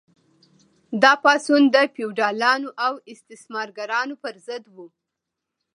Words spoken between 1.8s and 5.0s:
فیوډالانو او استثمارګرانو پر ضد و.